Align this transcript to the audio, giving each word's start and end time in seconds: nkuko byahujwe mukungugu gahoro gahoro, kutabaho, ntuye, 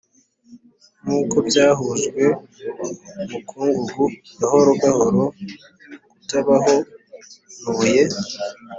nkuko 1.03 1.35
byahujwe 1.47 2.23
mukungugu 3.31 4.03
gahoro 4.39 4.71
gahoro, 4.83 5.21
kutabaho, 6.11 6.75
ntuye, 7.59 8.03